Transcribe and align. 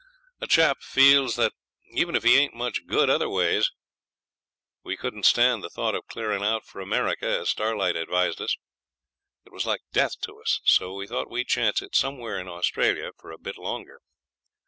A 0.39 0.47
chap 0.47 0.81
feels 0.81 1.35
that, 1.35 1.53
even 1.91 2.15
if 2.15 2.23
he 2.23 2.35
ain't 2.35 2.55
much 2.55 2.87
good 2.87 3.07
other 3.07 3.29
ways. 3.29 3.71
We 4.83 4.97
couldn't 4.97 5.27
stand 5.27 5.61
the 5.63 5.69
thought 5.69 5.93
of 5.93 6.07
clearin' 6.07 6.43
out 6.43 6.65
for 6.65 6.81
America, 6.81 7.27
as 7.27 7.51
Starlight 7.51 7.95
advised 7.95 8.41
us. 8.41 8.57
It 9.45 9.51
was 9.53 9.67
like 9.67 9.81
death 9.93 10.19
to 10.21 10.41
us, 10.41 10.59
so 10.63 10.95
we 10.95 11.05
thought 11.05 11.29
we'd 11.29 11.49
chance 11.49 11.83
it 11.83 11.93
somewhere 11.93 12.39
in 12.39 12.47
Australia 12.47 13.11
for 13.15 13.29
a 13.31 13.37
bit 13.37 13.59
longer. 13.59 14.01